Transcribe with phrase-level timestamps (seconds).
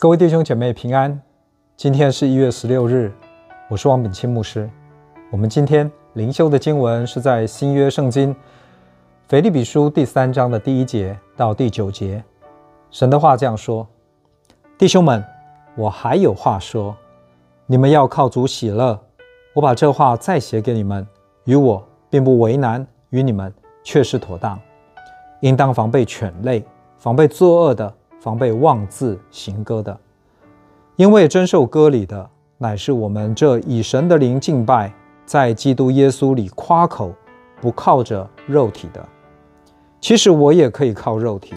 [0.00, 1.20] 各位弟兄姐妹平安，
[1.76, 3.12] 今天是一月十六日，
[3.68, 4.66] 我是王炳钦牧师。
[5.30, 8.34] 我们今天灵修的经文是在新约圣经
[9.28, 12.24] 腓立比书第三章的第一节到第九节。
[12.90, 13.86] 神的话这样说：
[14.78, 15.22] 弟兄们，
[15.76, 16.96] 我还有话说，
[17.66, 18.98] 你们要靠主喜乐。
[19.52, 21.06] 我把这话再写给你们，
[21.44, 23.52] 与我并不为难，与你们
[23.84, 24.58] 却是妥当。
[25.40, 26.64] 应当防备犬类，
[26.96, 27.94] 防备作恶的。
[28.20, 29.98] 防备妄自行割的，
[30.96, 34.92] 因为真受割礼的，乃是我们这以神的灵敬拜，
[35.24, 37.14] 在基督耶稣里夸口，
[37.62, 39.02] 不靠着肉体的。
[40.02, 41.54] 其实我也可以靠肉体，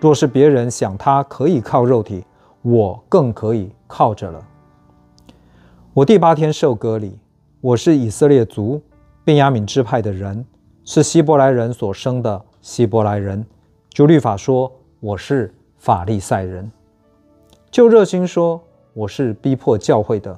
[0.00, 2.24] 若是别人想他可以靠肉体，
[2.62, 4.44] 我更可以靠着了。
[5.94, 7.16] 我第八天受割礼，
[7.60, 8.82] 我是以色列族
[9.24, 10.44] 便雅悯支派的人，
[10.84, 13.46] 是希伯来人所生的希伯来人。
[13.90, 15.54] 就律法说，我是。
[15.80, 16.70] 法利赛人，
[17.70, 18.60] 就热心说，
[18.92, 20.30] 我是逼迫教会的；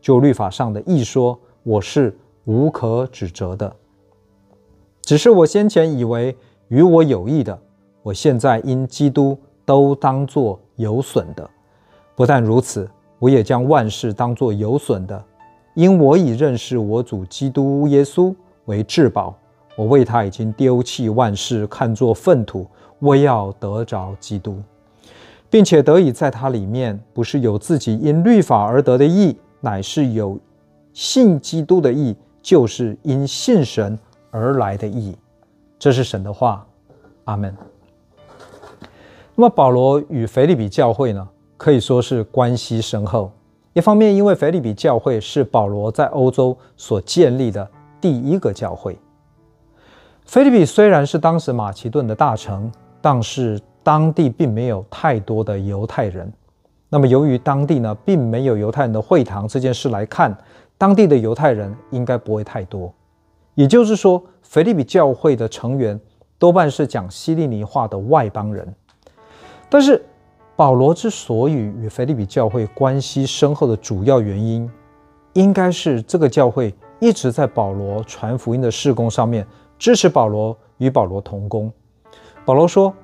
[0.00, 3.72] 就律法上的义说，我是无可指责的。
[5.02, 7.56] 只是我先前以为与我有益的，
[8.02, 11.48] 我现在因基督都当作有损的。
[12.16, 12.90] 不但如此，
[13.20, 15.24] 我也将万事当作有损的，
[15.74, 19.32] 因我已认识我主基督耶稣为至宝。
[19.76, 22.66] 我为他已经丢弃万事，看作粪土，
[22.98, 24.60] 为要得着基督。
[25.50, 30.38] 并且得以在他里面，不是有自己因律法而得的义，乃是有
[30.92, 33.98] 信基督的义，就是因信神
[34.30, 35.16] 而来的义。
[35.78, 36.66] 这是神的话，
[37.24, 37.56] 阿门。
[39.34, 43.32] 那么保罗与腓利比教会呢，可以说是关系深厚。
[43.72, 47.66] 一方面，因为腓利比教会是保罗在欧洲所建立的
[48.00, 48.98] 第一个教会。
[50.26, 52.70] 腓利比虽然是当时马其顿的大城，
[53.00, 53.58] 但是。
[53.88, 56.30] 当地并没有太多的犹太人，
[56.90, 60.36] 那么由于当地呢并没有犹太人的会堂这件事来看，
[60.76, 62.92] 当地的犹太人应该不会太多。
[63.54, 65.98] 也就是说，腓立比教会的成员
[66.38, 68.74] 多半是讲希利尼话的外邦人。
[69.70, 70.04] 但是
[70.54, 74.70] 保罗之所以与腓立比教会关系深厚的主要原因，
[75.32, 79.46] 应该是这个教会一直在保罗传福音的事工上面
[79.78, 81.72] 支持保罗，与保罗同工。
[82.44, 82.94] 保罗说。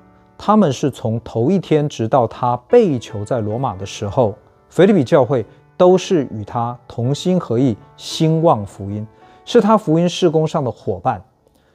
[0.47, 4.35] 他们是从头一天直到他被囚在罗马的时候，
[4.69, 5.43] 腓立比教会
[5.75, 9.07] 都是与他同心合意兴旺福音，
[9.43, 11.19] 是他福音事工上的伙伴。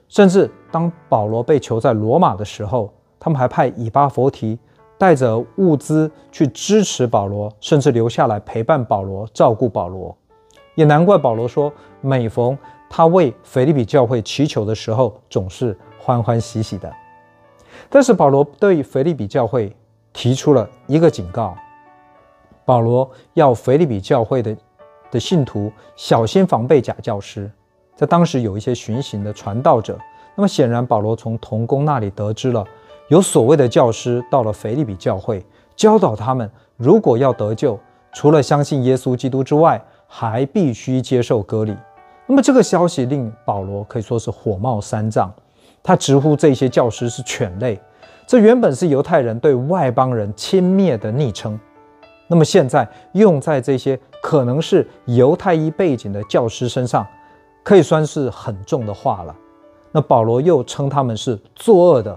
[0.07, 4.57] 甚至当保罗被囚在罗马的时候，他们还派以巴弗提
[4.97, 10.17] 带着物资去支持保罗，甚至留下来陪伴保罗、照顾保罗。
[10.77, 12.57] 也难怪保罗说，每逢
[12.89, 16.89] 他为腓立比教会祈求的时候，总是欢欢喜喜的。
[17.89, 19.75] 但是保罗对腓立比教会
[20.13, 21.57] 提出了一个警告：
[22.65, 24.57] 保罗要腓立比教会的
[25.11, 27.51] 的信徒小心防备假教师。
[27.97, 29.99] 在当时有一些巡行的传道者，
[30.35, 32.65] 那么显然保罗从同工那里得知了
[33.09, 35.45] 有所谓的教师到了腓立比教会，
[35.77, 37.79] 教导他们如果要得救，
[38.13, 41.77] 除了相信耶稣基督之外，还必须接受割礼。
[42.27, 45.33] 那么这个消息令保罗可以说是火冒三丈。
[45.83, 47.81] 他直呼这些教师是犬类，
[48.27, 51.59] 这原本是犹太人对外邦人轻蔑的昵称，
[52.27, 57.07] 那么现在用在这些可能是犹太裔背景的教师身上，
[57.63, 59.35] 可以算是很重的话了。
[59.91, 62.17] 那保罗又称他们是作恶的，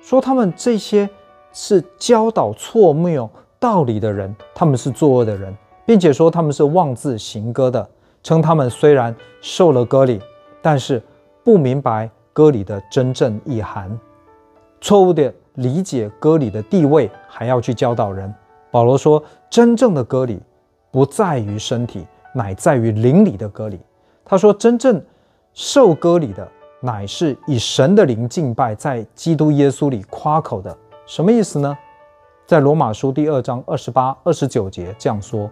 [0.00, 1.08] 说他们这些
[1.52, 3.28] 是教导错谬
[3.58, 5.54] 道理的人，他们是作恶的人，
[5.84, 7.86] 并且说他们是妄自行歌的，
[8.22, 10.18] 称他们虽然受了割礼，
[10.62, 11.02] 但是
[11.44, 12.08] 不明白。
[12.40, 14.00] 割礼的真正意涵，
[14.80, 18.34] 错误的理解割礼的地位，还要去教导人。
[18.70, 20.40] 保罗说，真正的割礼
[20.90, 23.78] 不在于身体，乃在于灵里的割礼。
[24.24, 25.04] 他说，真正
[25.52, 26.48] 受割礼的，
[26.80, 30.74] 乃是以神的灵敬拜，在基督耶稣里夸口的。
[31.04, 31.76] 什么意思呢？
[32.46, 35.50] 在罗马书第二章二十八、二十九节这样说：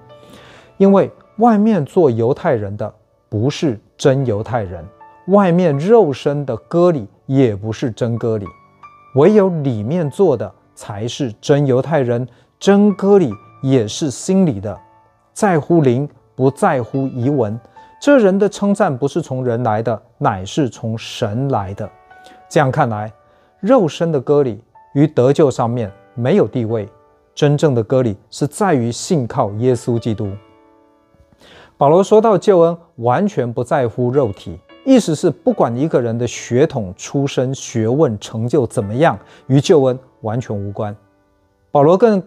[0.79, 2.91] 因为外面做犹太人的，
[3.29, 4.83] 不是真犹太人。
[5.29, 8.47] 外面肉身的割礼也不是真割礼，
[9.15, 12.27] 唯有里面做的才是真犹太人。
[12.59, 13.33] 真割礼
[13.63, 14.77] 也是心里的，
[15.33, 17.59] 在乎灵，不在乎仪文。
[18.01, 21.89] 这人的称赞不是从人来的，乃是从神来的。
[22.49, 23.13] 这样看来，
[23.61, 24.65] 肉身的割礼
[24.95, 26.89] 于得救上面没有地位。
[27.35, 30.33] 真正的割礼是在于信靠耶稣基督。
[31.77, 34.59] 保罗说到救恩，完全不在乎肉体。
[34.89, 40.97] 意思是，不管一个人的血统、出身、学问、成就怎么样，与救恩完全无关。
[41.71, 42.23] 保罗更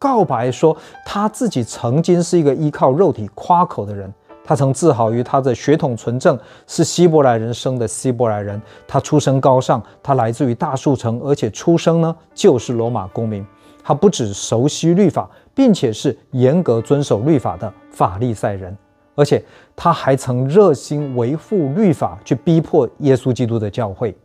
[0.00, 0.76] 告白说，
[1.06, 4.12] 他自己曾经是一个依靠肉体夸口的人。
[4.44, 8.60] 他曾自豪于他的血统纯正，是希伯来人生的希伯来人。
[8.88, 13.46] 他出身高尚，他来自于大数城，而且出生呢就是罗马公民。
[13.84, 18.76] 他不只熟悉律法，并且是严格遵守律法的法利赛人，
[19.14, 19.42] 而且
[19.76, 24.16] 他还曾热心维护律法，去逼迫耶稣基督的教会。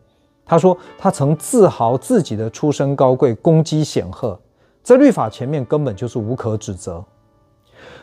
[0.45, 4.39] 他说，他曾自豪自己的出身高贵，功绩显赫。
[4.81, 7.03] 在律法前面根本就是无可指责。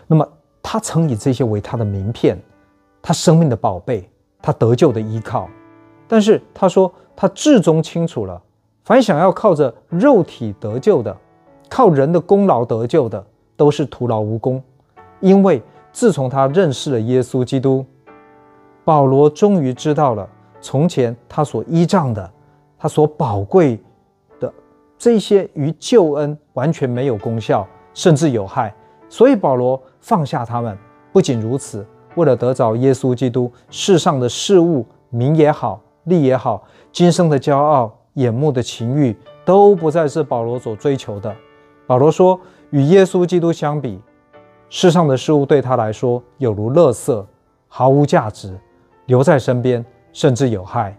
[0.07, 0.29] 那么
[0.63, 2.39] 他曾以这些为他的名片，
[3.01, 4.11] 他生命的宝贝，
[4.43, 5.49] 他得救的依靠。
[6.07, 8.39] 但是他说他至终清楚了，
[8.85, 11.17] 凡想要靠着肉体得救的，
[11.71, 13.25] 靠人的功劳得救的，
[13.57, 14.63] 都是徒劳无功。
[15.21, 15.63] 因为
[15.95, 17.87] 自从他认识了耶稣基督，
[18.85, 20.29] 保罗终于知道了
[20.61, 22.29] 从前他所依仗的，
[22.77, 23.81] 他所宝贵
[24.41, 24.53] 的。
[24.99, 27.65] 这些与救恩完全没有功效，
[27.95, 28.75] 甚至有害，
[29.09, 30.77] 所以保罗放下他们。
[31.13, 31.87] 不仅如此，
[32.17, 41.33] 为了得着耶稣基督，世上的事物，名也好，利也好，今生的骄傲、眼目的情欲，都不再是保罗所追求的。
[41.87, 42.41] 保罗说，
[42.71, 44.01] 与耶稣基督相比，
[44.77, 47.25] 世上的事物对他来说有如垃圾，
[47.69, 48.59] 毫无价值，
[49.07, 50.99] 留在身边甚至有害。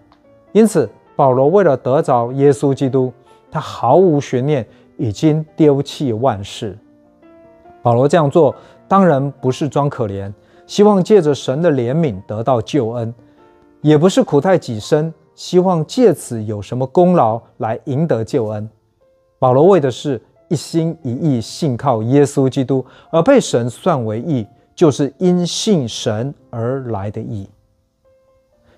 [0.54, 3.12] 因此，保罗为了得着耶稣基督。
[3.52, 6.78] 他毫无悬念，已经丢弃万事。
[7.82, 8.56] 保罗这样做，
[8.88, 10.32] 当然不是装可怜，
[10.66, 13.14] 希望借着神的怜悯得到救恩，
[13.82, 18.70] 也不是苦态己身，希望借此有什么功劳来赢得救恩。
[19.38, 24.46] 保罗为的是一心一意信靠耶稣基督，而被神算为义，
[24.76, 27.48] 就是因信神而来的义。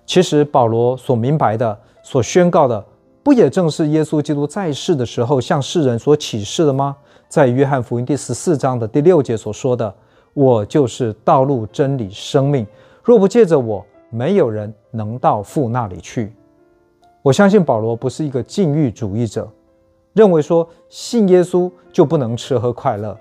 [0.06, 2.84] 其实保罗所明白的，所宣告的。
[3.24, 6.96] 不也正是耶稣基督在世的时候向世人所启示的吗？
[7.28, 9.94] 在约翰福音第十四章的第六节所说的
[10.34, 12.66] ：“我就是道路、真理、生命，
[13.04, 16.32] 若不借着我，没有人能到父那里去。”
[17.22, 19.46] 我相信保罗不是一个禁欲主义者，
[20.18, 23.16] 认为说信耶稣就不能吃喝快乐。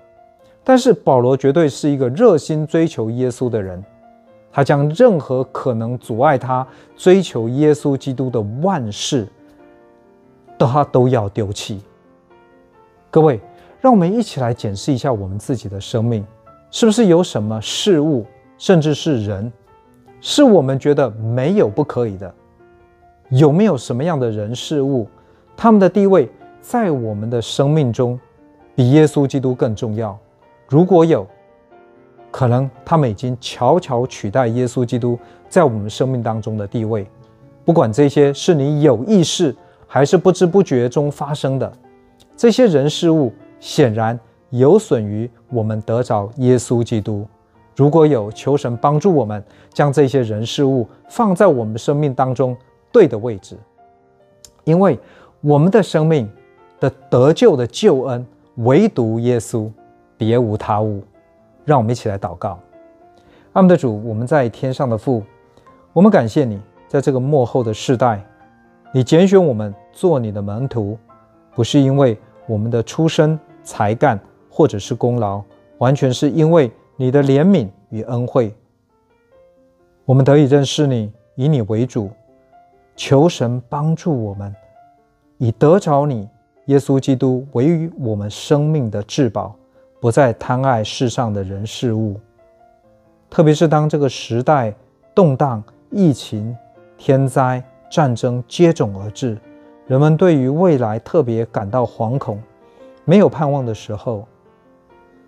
[0.63, 3.81] 但是保罗绝对是一个热心追求耶稣的人，
[4.51, 9.27] 他将任何可能阻碍他追求耶稣基督的万事。
[10.59, 11.81] 他都要丢弃。
[13.11, 13.39] 各位，
[13.79, 16.25] 让我们一起来检视一下我们自己的生命，
[16.71, 18.25] 是不是有什么事物，
[18.57, 19.53] 甚至是人，
[20.19, 22.33] 是我们觉得没有不可以的？
[23.29, 25.07] 有没有什么样的人事物，
[25.55, 26.27] 他们的地位
[26.69, 28.19] 在我们的生命中
[28.75, 30.19] 比耶稣基督更重要？
[30.67, 31.25] 如果有，
[32.29, 35.17] 可能他们已经悄悄取代耶稣基督
[35.47, 37.07] 在我们生命当中的地位。
[37.63, 39.55] 不管这些是你有意识，
[39.87, 41.71] 还是不知不觉中发生的
[42.35, 43.31] 这些人事物，
[43.61, 44.19] 显然
[44.49, 47.25] 有损于我们得着耶稣基督。
[47.77, 49.41] 如果有，求神帮助我们
[49.73, 52.53] 将这些人事物放在我们生命当中
[52.91, 53.55] 对的位置，
[54.65, 54.99] 因为
[55.39, 56.29] 我们的生命
[56.79, 58.25] 的得救的救恩，
[58.57, 59.69] 唯独耶稣，
[60.17, 61.01] 别无他物。
[61.65, 62.59] 让我们一起来祷告。
[63.53, 65.23] 阿们的主，我们在天上的父，
[65.91, 68.23] 我们感谢你，在这个末后的世代。
[68.93, 70.97] 你拣选我们做你的门徒，
[71.53, 72.17] 不是因为
[72.47, 74.17] 我们的出身、才干
[74.49, 75.41] 或者是功劳，
[75.79, 78.55] 完全是因为你的怜悯与恩惠。
[80.05, 82.09] 我们得以认识你，以你为主，
[82.95, 84.55] 求神帮助我们，
[85.37, 86.29] 以得着你
[86.67, 89.53] 耶稣基督为我们生命的至宝，
[89.99, 92.17] 不再贪爱世上的人事物。
[93.29, 94.73] 特别是当这个时代
[95.13, 96.55] 动荡、疫情、
[96.97, 97.61] 天灾。
[97.89, 99.37] 战争接踵而至，
[99.85, 102.37] 人们对于未来特别感到惶恐，
[103.05, 104.27] 没有盼望的时候，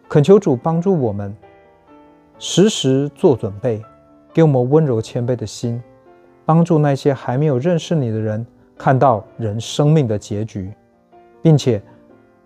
[0.09, 1.33] 恳求主帮助我们，
[2.37, 3.81] 时时做准备，
[4.33, 5.81] 给我们温柔谦卑的心，
[6.45, 8.45] 帮助那些还没有认识你的人
[8.77, 10.69] 看到人生命的结局，
[11.41, 11.81] 并且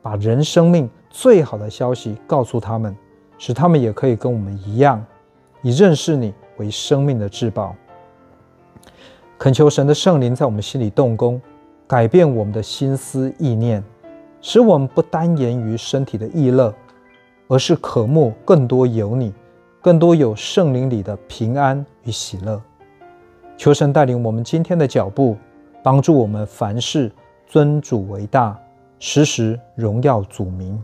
[0.01, 2.95] 把人生命最好的消息告诉他们，
[3.37, 5.03] 使他们也可以跟我们一样，
[5.61, 7.75] 以认识你为生命的至宝。
[9.37, 11.41] 恳求神的圣灵在我们心里动工，
[11.87, 13.83] 改变我们的心思意念，
[14.41, 16.73] 使我们不单言于身体的意乐，
[17.47, 19.33] 而是渴慕更多有你，
[19.81, 22.61] 更多有圣灵里的平安与喜乐。
[23.57, 25.37] 求神带领我们今天的脚步，
[25.83, 27.11] 帮助我们凡事
[27.45, 28.57] 尊主为大，
[28.99, 30.81] 时时荣耀主名。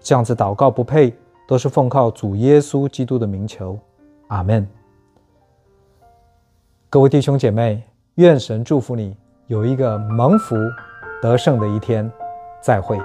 [0.00, 1.14] 这样子祷告不配，
[1.46, 3.78] 都是奉靠主耶稣基督的名求。
[4.28, 4.66] 阿门。
[6.90, 7.82] 各位弟兄姐妹，
[8.16, 10.56] 愿神祝福你有一个蒙福
[11.22, 12.10] 得胜的一天。
[12.62, 12.96] 再会。